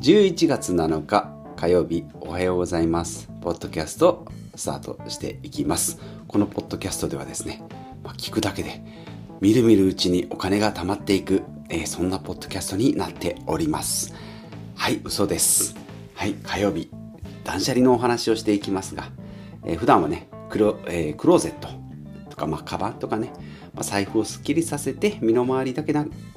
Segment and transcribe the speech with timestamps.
[0.00, 3.28] 11月7日火曜日おはようございます。
[3.40, 5.98] ポッドキャストスタートしていきます。
[6.28, 7.62] このポッドキャストではですね、
[8.04, 8.82] まあ、聞くだけで
[9.40, 14.14] みるみるうちにお金が貯まっていく、えー、そんなポッドキャストになっております。
[14.76, 15.74] はい嘘です。
[16.14, 16.90] はい火曜日
[17.42, 19.10] 断捨離のお話をしていきますが、
[19.64, 21.68] えー、普段はねクロ,、えー、クローゼット
[22.36, 23.32] とか、まあ、カバンとかね、
[23.74, 25.94] まあ、財布をすっきりさせて身の回りだけ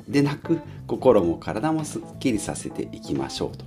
[0.08, 3.66] でなく心も体もすっきりさせていきましょうと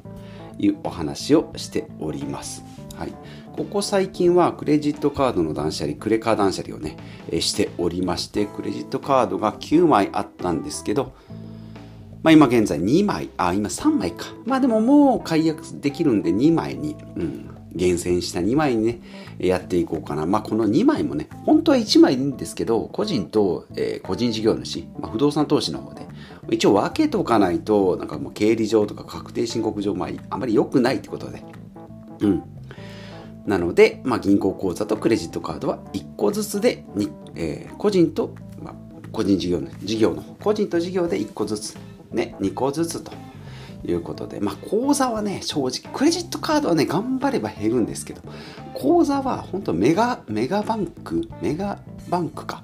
[0.58, 2.64] いうお話をしております。
[2.96, 3.12] はい、
[3.56, 6.96] ここ最近はクレジットカードの断捨離、クレカ断捨離をね、
[7.30, 11.12] えしておりまして、クレジットカードが9枚あったんですけど、
[12.22, 14.26] まあ今現在2枚、あ、今3枚か。
[14.44, 19.00] まあでももう解約できるんで2枚に、うん、厳選した2枚にね、
[19.38, 20.26] やっていこうかな。
[20.26, 26.06] まあ、この2枚もね、本当は1枚いいんですけど、個人と、えー、個人事業主、まあ、不動産投資の方で、
[26.50, 31.42] 一応分けておかないと、なんかもう経理上とか確定申告上、まあ、あまり良くないってことで。
[32.20, 32.42] うん。
[33.46, 38.74] なので、まあ、銀行口座とクレジットカードは1個ずつでに、えー、個人と、まあ、
[39.10, 41.76] 個人事業の事業の個人と事業で1個ずつ、
[42.12, 43.10] ね、2個ずつと
[43.84, 48.22] いうことで、まあ、口座はね、正直、クレジットカードはね、頑張れば減るんですけど、
[48.74, 52.62] 口座は本当メガ、メガバンク、メガバンクか。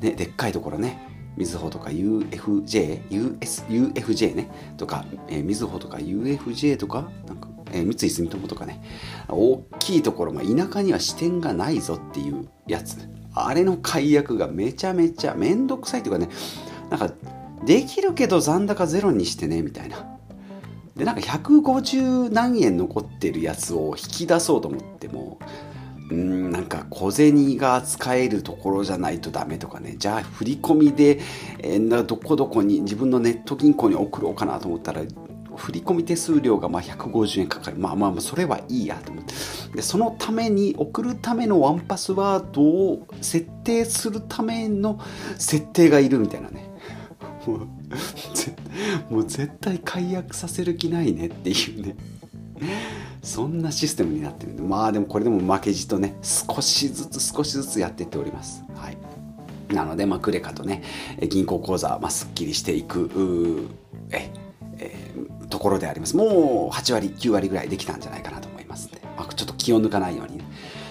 [0.00, 0.98] ね、でっかいところね、
[1.36, 8.82] みずほとか UFJ、US、UFJ ね、とか、えー、みずほとか UFJ とか、なんか、えー、三井住友とかね、
[9.28, 13.08] 大きいところ、まあ、田舎には支店がないぞっていうやつ。
[13.34, 16.28] あれの解約がめちゃめちゃめんどくさいというかね、
[16.90, 17.10] なんか、
[17.66, 20.13] できるけど残高ゼロにしてね、みたいな。
[20.96, 25.38] でなんか150何円残ってるやつを引き出そうと思っても
[26.10, 29.96] うんなんか小銭が使えるところじゃないとダメとかね。
[29.98, 31.20] じゃあ振り込みで、
[31.60, 35.02] えー、どこどこに自分のネット銀行に送ろうかなと思ったら
[35.56, 37.78] 振り込み手数料がまあ150円かかる。
[37.78, 39.34] まあまあそれはいいやと思って。
[39.74, 45.00] でそのために送るためのワンパスワードを設定するための
[45.38, 46.70] 設定がいるみたいなね。
[49.10, 51.96] もう絶対解約させる気ないねっていうね。
[53.22, 54.62] そんなシステムになってるんで。
[54.62, 58.62] まあでもこれでも負けじとね少しずつ少しずつやっていっております。
[58.74, 58.98] はい。
[59.74, 60.82] なので、まあ、クレカとね
[61.28, 63.68] 銀行口座、まあ、すっきりしていく
[64.10, 64.30] え、
[64.78, 66.16] えー、ところであります。
[66.16, 70.44] もう8割9割ぐらいできたんじゃないかなと思いますんで、まあ、ちょっと気を抜かないようにね。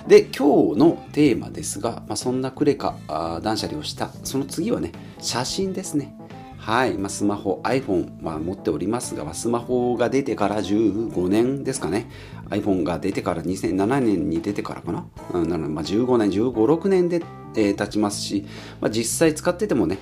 [0.08, 2.96] で今日のテーマですが、まあ、そんなクレカ
[3.42, 6.18] 断捨離をしたその次はね写真ですね。
[6.66, 12.10] はい、まあ、スマホ、iPhone は持っておりますが、スマホが出てから15年ですかね。
[12.52, 15.06] iPhone が出てから2007年に出てからかな。
[15.34, 17.22] うん、なので、まあ、15年、15、6年で、
[17.58, 18.46] えー、経ちますし、
[18.80, 19.98] まあ、実際使っててもね、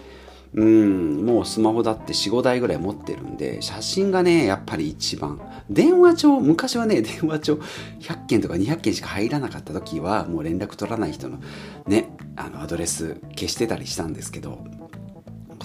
[0.53, 5.41] うん、もうスマホだって4、5台ぐらい持ってるんで、写真がね、やっぱり一番。
[5.67, 7.55] 電話帳、昔はね、電話帳
[8.01, 11.39] 100件とか200件しか入らなかった時は、もう連絡取らない人の
[11.87, 14.63] ね、あのアドレス消してたりしたんですけど、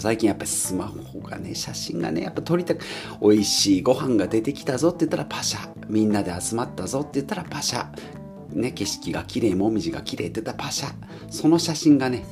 [0.01, 2.85] 最近やっぱりスマホがね、写真がね、やっぱ撮りたく、
[3.21, 5.69] 美味しいご飯が出てきたぞって言ったらパシャ。
[5.89, 7.87] みんなで集まったぞって言ったらパシャ。
[8.51, 10.93] ね、景色が綺麗、もみじが綺麗って言ったらパシャ。
[11.31, 12.25] その写真がね、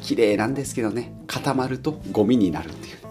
[0.00, 3.02] 綺麗なんですけどね、固まるとゴミになるっていう。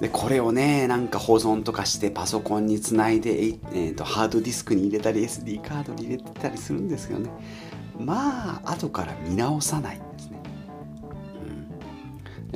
[0.00, 7.30] でこれをねなんか保存とかしてパソコンにつないで、えーと、ハードディスクに入れたり SD カードに入れてたりするんですけどね
[7.98, 10.02] まあ後から見直さない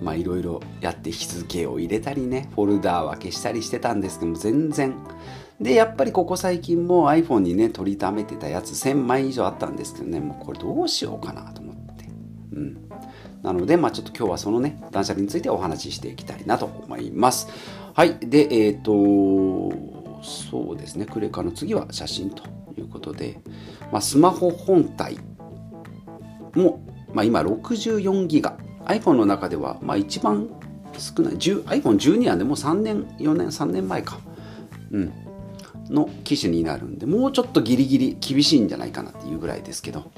[0.02, 4.94] まあいろいろやって日付を入れたりねフォルダー分けしたりしてたんですけども全然。
[5.60, 12.04] でやっぱりここ最近も iPhone にね取りためてたやつ1000枚以上あったんですけどねもうこれどうしようかなと思って。
[12.52, 12.88] うん。
[13.42, 17.48] なのでまあちょっと今日はそのね断捨離についてお話ししていきたいなと思います。
[17.94, 18.18] はい。
[18.20, 21.06] でえっ、ー、とそうですね。
[21.06, 22.44] クレカの次は写真と
[22.76, 23.40] いうことで、
[23.92, 25.18] まあ、スマホ本体
[26.54, 28.56] も、まあ、今64ギガ
[28.88, 30.48] iPhone の中では、まあ、一番
[30.98, 34.18] 少ない iPhone12 なんでもう3年4年3年前か、
[34.90, 35.12] うん、
[35.88, 40.10] の機種になるんでもうちょっとギリギリ厳しいんじゃないかなっていうぐらいですけど。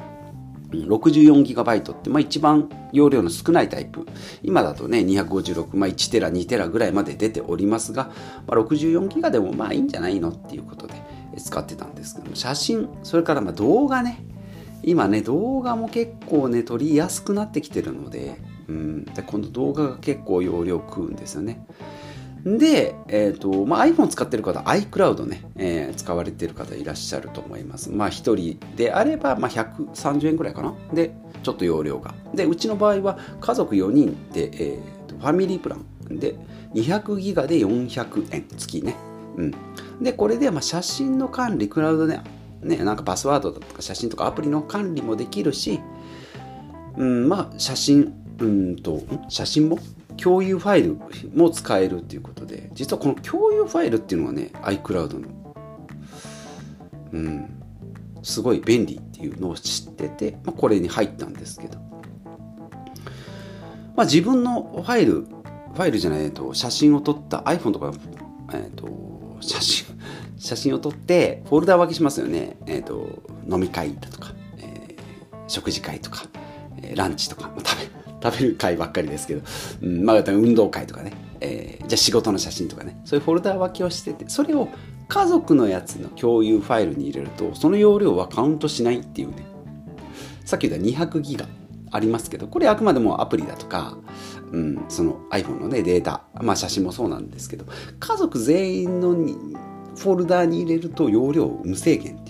[0.73, 4.07] 64GB って、まあ、一番容量の少ないタイプ。
[4.43, 8.13] 今だとね256、まあ、1テラ2テラぐらいまで出ておりますが、
[8.47, 10.95] まあ、64GB でもまあいいんじゃないのっていうことで
[11.39, 14.25] 使ってたんですけど写真それからまあ動画ね。
[14.83, 18.41] 今ね動画も結構ね撮りやすくなってきてるので
[18.71, 21.67] うん、でこの動画が結構容量食うんですよね。
[22.45, 27.91] で、えーとまあ、iPhone 使ってる方 iCloud ね、えー、使われてる方いらっしゃると思います。
[27.91, 30.75] まあ1人であれば、まあ、130円くらいかな。
[30.95, 31.13] で
[31.43, 32.15] ちょっと容量が。
[32.35, 36.37] でうちの場合は家族4人で、えーと、ファミリープランで
[36.75, 38.95] 200ギガで400円月ね
[39.37, 39.55] うん
[40.01, 42.21] でこれでまあ写真の管理クラウドで
[42.63, 45.81] ねなんかパスワードとか写真とかアプリの管理もできるし
[46.97, 49.79] うんまあ写真うんと写真も？
[50.17, 50.99] 共有ファイル
[51.35, 52.71] も使えるっていうことで。
[52.73, 55.29] 実はこの共有ファイルっていうのはね iCloud の。
[57.13, 57.61] うん。
[58.23, 61.79] すごい便利っていうのを知ってて、まあ、これに入ったんですけど、
[63.97, 65.27] まあ、自分のファイル
[65.73, 67.93] ファイルじゃない、と、写真を撮った iPhone とか、
[68.53, 68.89] えっと、
[69.41, 69.87] 写真
[70.37, 76.25] 写真を撮ってフォルダ分けしますよね、えっと、飲み会だとか、えー、食事会とか、
[76.83, 79.43] えー、ランチとか、まあ、食べ食べる会ばっかりですけど、
[79.83, 83.01] うんまあ、運動会とかね、えー、じゃあ仕事の写真とかね。
[83.05, 84.69] そういうフォルダ分けをしててそれを
[85.09, 89.47] 家族のやつの共有ファイルに入れるとその容量はカウントしないっていうね。
[90.45, 91.47] さっき言った200ギガ
[91.93, 93.97] ありますけどこれあくまでもアプリだとか、
[94.53, 97.67] うん、その iPhone のねデータまあ写真もそうなんですけど
[97.99, 99.11] 家族全員の
[99.97, 102.30] フォルダに入れると容量無制限って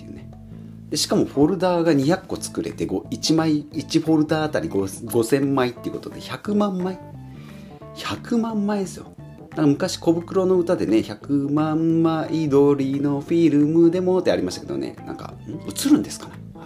[0.91, 6.99] でしかもフォルダーが200個作れて1枚1フォルダーあたり5000枚っていうことで100万枚
[7.95, 9.05] 100万枚ですよ。
[9.57, 14.95] 昔小袋の歌でね100万枚撮りのフィルムでもってありましたけどね。
[15.05, 16.65] なんか映るんですかね、は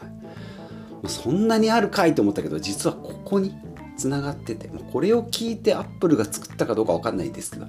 [1.04, 3.56] い、そんなにあるかいと思ったけど実はここに
[3.96, 7.68] つながっててこれを聞いてアップルが作ったかどうか分かんないですけど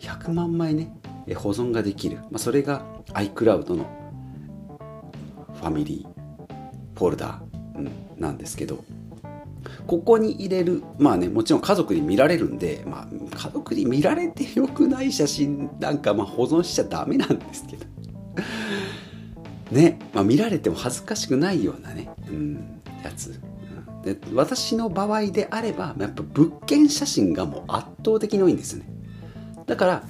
[0.00, 0.90] 100万枚ね
[1.36, 2.82] 保存ができる、まあ、それが
[3.12, 3.86] iCloud の
[5.58, 7.48] ファミリーフォルダー、
[8.18, 8.84] なんですけど
[9.86, 17.86] ここに入れるまあねもちろん家族に見られるんで、まあ、家族に見られてよくない写真なんかまあ保存しちゃダメなんですけど。
[19.70, 23.38] ね、まあ、見られても恥ずかしくないようなね、うん、やつ。
[24.02, 28.88] で私の場合であればやっぱ物件写真がもう圧倒的に多いんですよね。
[29.66, 30.02] だから、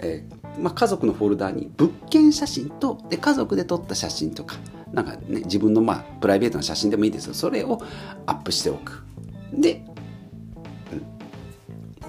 [0.00, 4.56] えー、まあ、家族のフォルダに物件写真とで家族で撮った写真とか
[4.92, 7.34] なんかね自分のまあプライベートな写真でもいいですよ。
[7.34, 7.80] それを
[8.26, 9.04] アップしておく。
[9.52, 9.84] で、
[10.92, 11.02] うん、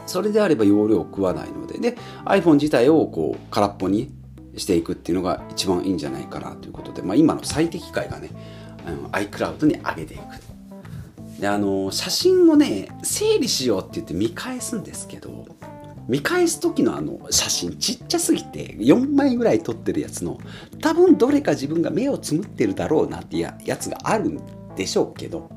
[0.06, 4.12] それであれば容量を食わないので、で、iPhone 自体をこう空っぽに
[4.58, 8.30] していくっていうのが一番いいんじゃないかなということで、まあ、今の最適解がね、
[9.12, 10.22] iCloud に上げていく。
[11.40, 15.46] で、あの、写真をね、整理しようって言って見返すんですけど、
[16.08, 20.38] 見返す時のあの写真ちっちゃすぎて4枚ぐらい撮ってるやつの
[20.82, 24.40] 多分どれか自分が目をつむってるだろうなってややつがあるん
[24.76, 25.50] でしょうけど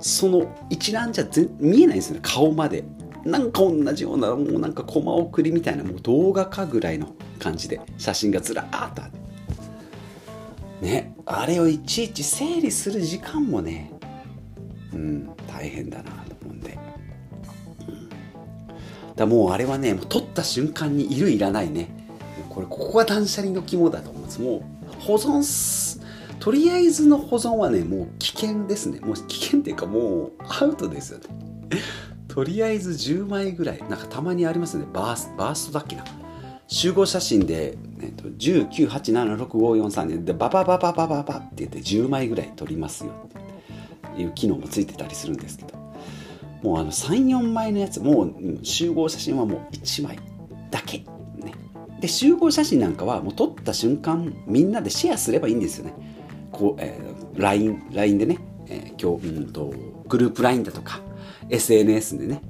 [0.00, 1.26] その一覧じゃ
[1.58, 2.84] 見えないんですよね顔まで。
[3.24, 9.12] なんか同じようなもうなんかコマ送りみたいなもう動画かぐらいの感じで写真がずらーっとある。
[10.82, 13.90] ねあれをいちいち整理する時間もね
[14.92, 16.78] うん大変だなと思うんで、
[19.16, 21.88] だもうあれはねもう撮った瞬間にいるいらないね
[22.48, 24.62] これここが断捨離の肝だと思うんですもう
[25.00, 26.00] 保存す
[26.44, 29.00] とりあえずの保存はね、もう危険ですね。
[29.00, 31.24] もう危険っていうかもうアウトですよね。
[32.28, 34.84] とりあえず10枚ぐらい、なんかたまにありますね。
[34.92, 36.04] バースバーストだっけな。
[36.66, 43.12] 集合写真で、えっと、19876543でバババババババって言って10枚ぐらい撮りますよ
[44.12, 45.83] っていう機能もついてたりするんですけど
[46.64, 50.18] もうあの34枚のやつもう集合写真はもう1枚
[50.70, 51.52] だけ、ね、
[52.00, 55.92] で集合写真なんかはもう撮った瞬間みんなでシェアすればいいんですよね。
[56.50, 59.74] こう、えー、LINE, LINE でね、えー、今日、うんと、
[60.08, 61.00] グループ LINE だとか、
[61.50, 62.40] SNS でね、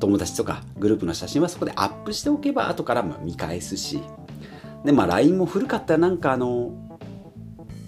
[0.00, 4.02] 友達とかグループの写真はそこでアップしておけば後から見返すし、
[4.84, 6.91] で、まあ LINE も古かったらなんかあの、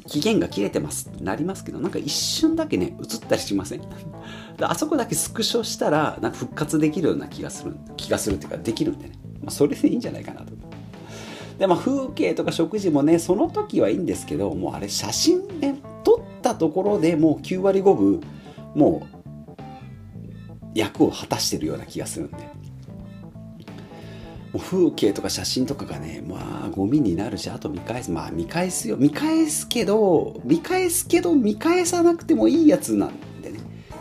[0.07, 3.83] 期限が切れてますってなりますけど、なんか一瞬だけね、映ったりしません？
[4.61, 9.13] あそこだけスクショしたら、なんか復活できるような気がする、気がするっていうか、できるんでね。
[9.43, 10.53] まあ、それでいいんじゃないかなと。
[11.59, 18.21] でまあ風景とか食事もねその時はいいんですけどもうあれ写真ね撮ったところでもう9割5分
[18.75, 19.07] も
[19.55, 19.59] う
[20.75, 22.39] 役を果たしてるような気がするんで
[24.55, 33.59] もう風景とか写真とかがねまあゴミになるしあと見返すまあ見返すよ見返すけど見返すけど見返さなくてもいいやつなんでね、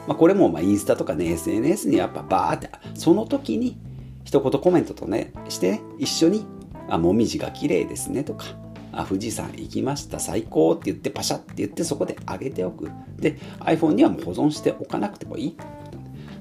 [0.08, 3.78] まあ、これもまあインスタとかね SNS にやっぱバーってその時に
[4.24, 6.46] 一言コメントとねして、ね、一緒に
[6.90, 8.46] あ、もみじが綺麗ですねとか、
[8.92, 12.90] あ、富士山行きました、最高って言ってパシャって言ってそこで上げておく。
[13.18, 15.58] で、iPhone にはもう保存しておかなくてもいい。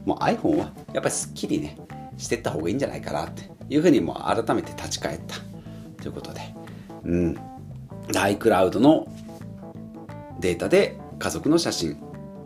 [0.05, 1.77] もう iPhone はやっぱりすっきりね、
[2.17, 5.37] してった方がいいんじゃないかなっていうふうにも改めて立ち返った
[6.03, 6.41] ということで、
[7.05, 7.39] うん。
[8.09, 9.07] iCloud の
[10.41, 11.97] データで家族の写真、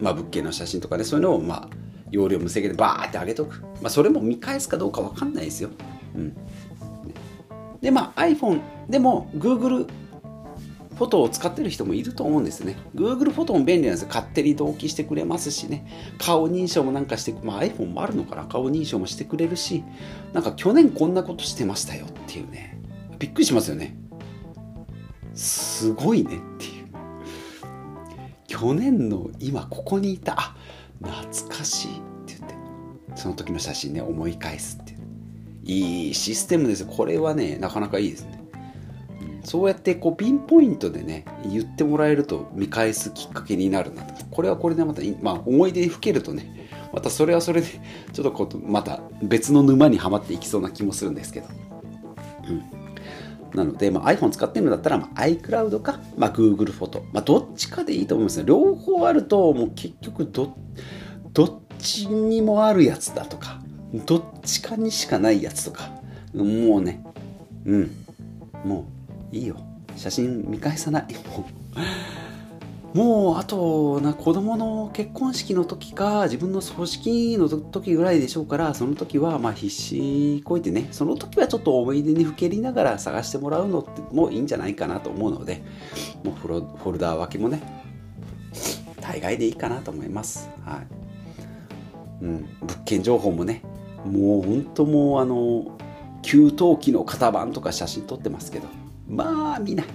[0.01, 1.69] まあ物件の写真とかね、そういうのをまあ
[2.11, 3.61] 容量無制限でバーって上げとく。
[3.83, 5.71] まあそれも見返すかどうか分かんないですよ。
[6.15, 6.37] うん
[7.81, 9.87] でまあ iPhone でも Google
[10.97, 12.77] フォトを使ってる人もいると思うんですね。
[12.95, 14.09] Google フォトも便利なんですよ。
[14.09, 15.87] 勝手に同期してくれますしね。
[16.19, 19.85] 顔認証もなんかして、まあ、iPhone もあるのかな顔認証もしてくれるし、
[20.33, 22.81] なんか去年こんなことしてましたよっていうね。
[23.19, 23.97] びっくりしますよね。
[25.35, 26.87] すごいねっていう。
[28.47, 30.57] 去年の今ここにいた、あ
[31.03, 31.95] 懐かしいっ
[32.27, 32.55] て言って、
[33.17, 34.99] その時の写真ね、思い返すっていう。
[35.65, 38.36] いいシステムですよこれはね、なかなかいいですね。
[39.47, 44.25] そうやってこうピンポイントでね言ってもらえると見返すきっかけになるなと。
[44.27, 47.69] これはこれでまた、まあ、思い出にふけるとねまたそれはそれで
[48.13, 51.47] ちょっとこうまた別の沼にはまっていきそうな気もするんですけど、
[52.49, 60.57] うん、なので、まあ、iPhone 使ってるんだったら、まあ、iCloud か、まあ、Google フォト、まあ、どっちかでいいと思いますね両方あるともう結局ど
[61.33, 63.61] どっちにもあるやつだとか
[64.05, 65.91] どっちかにしかないやつとか。
[66.35, 67.03] もうね
[67.65, 67.91] うん。
[68.65, 68.96] もう
[69.33, 69.57] いいよ。
[69.97, 71.07] 写真見返さない
[72.93, 80.89] もうあとな子供の結婚式の時か自分の葬式の時ぐらいでしょうからその時はまあ必死こいてね。
[80.93, 85.63] その時はちょっと思い出にふけりながら探してもらうのってもういいんじゃないかなと思うので
[86.25, 87.63] もうフォフォルダー分けもね
[89.03, 90.49] 大概でいいかなと思います。
[90.65, 92.25] はい。
[92.25, 92.49] うん。
[92.63, 93.63] 物件情報もね
[94.07, 95.76] もう本当もうあの
[96.27, 98.67] 給湯器の型番とか写真撮ってますけど。
[99.09, 99.87] まあ見ない。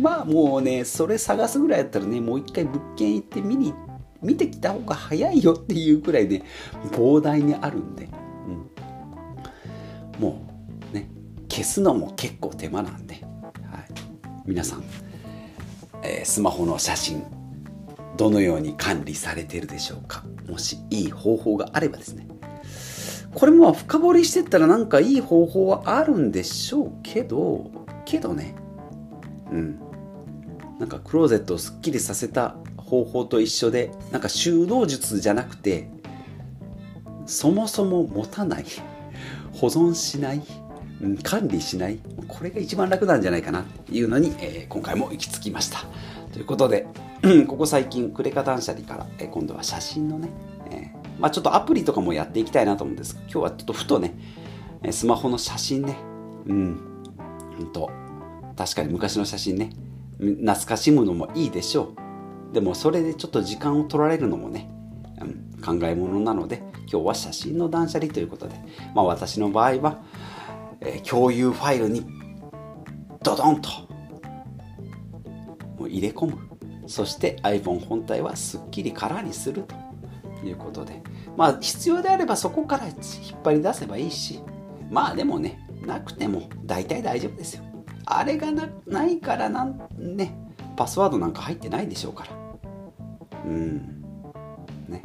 [0.00, 3.74] まあもうね、それ探すぐらいやったらね、もう一回物件行って見に、
[4.22, 6.42] 見てきた方が早いよっていうくらいね、
[6.92, 8.08] 膨大にあるんで、
[10.16, 10.48] うん、も
[10.90, 11.10] うね、
[11.50, 13.22] 消すのも結構手間なんで、はい、
[14.46, 14.84] 皆さん、
[16.02, 17.22] えー、スマホの写真、
[18.16, 20.24] どのように管理されてるでしょうか。
[20.48, 22.29] もしいい方法があればですね、
[23.34, 27.70] これも深掘りしてったらなんかいい方法はあるんでしょうけど、
[28.04, 28.54] けどね。
[29.50, 29.80] うん。
[30.78, 35.88] なんかクローゼットをすっきりさせた方法と一緒でなんか収納術じゃなくて
[37.26, 38.64] そもそも持たない
[39.52, 40.42] 保存しない、
[41.22, 45.84] 管理しないこれが一番楽なんじゃないかなっていうのに、えー、今回も行き着きました。
[46.32, 46.86] ということで
[47.46, 50.30] ここ最近クレカ断捨離から、えー、今度は写真のね、
[50.70, 53.14] えー、まあ、ちょっとアプリとかもやっていきたいなと思うんです。
[53.14, 54.14] が今日はちょっとふとね
[54.90, 55.96] スマホの写真ね。
[56.46, 56.80] うん。
[57.58, 57.90] 本当
[58.56, 59.70] 確かに昔の写真ね。
[60.18, 61.94] 懐かしむのもいいでしょ
[62.50, 62.54] う。
[62.54, 64.70] でもそれでちょっと時間を取られるのもね、
[65.20, 68.54] うん、考えものなので今日は写真の断捨離ということで、
[68.94, 70.02] まあ、私の場合は、
[70.80, 72.04] えー、共有ファイルに
[73.22, 73.68] ドドンと
[75.78, 76.38] もう入れ込む。
[76.86, 79.89] そして iPhone 本体はすっきり空にすると。
[80.46, 81.02] いうことで。
[81.36, 82.96] まあ必要であればそこから引っ
[83.42, 84.40] 張り出せばいいし。
[84.90, 87.64] まあでもねなくても大体大丈夫ですよ。
[88.06, 88.48] あれが
[88.86, 90.36] ないからなんね
[90.76, 92.30] パスワードなんか入ってないでしょうから。
[93.44, 94.02] うん。
[94.88, 95.04] ね。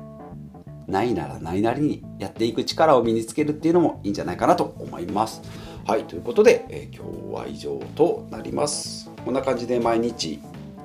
[0.88, 5.42] ないならないなりにやっていく力を身につけるっていうのもいいんじゃないかなと思います。
[5.86, 9.12] はいということで、えー、今日は以上となります。
[9.24, 10.40] こんな感じで毎日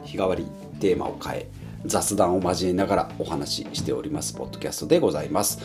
[0.04, 0.46] 日替わり
[0.78, 1.48] テーマを変え
[1.84, 5.60] 雑談を交えながらお話ししておりますポッドキャストでございます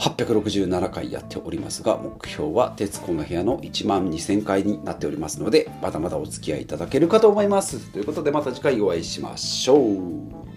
[0.00, 7.78] 867回やっておりますが、目標は徹子の部屋の1万2000回になっておりますので、まだまだお付き合いいただけるかと思います。
[7.92, 10.49] ということでまた次回お会いしましょう。